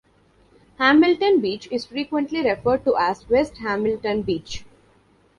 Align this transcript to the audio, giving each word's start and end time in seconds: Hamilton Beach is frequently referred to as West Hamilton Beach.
Hamilton 0.79 1.41
Beach 1.41 1.67
is 1.71 1.85
frequently 1.85 2.41
referred 2.43 2.83
to 2.85 2.95
as 2.97 3.29
West 3.29 3.57
Hamilton 3.57 4.23
Beach. 4.23 4.65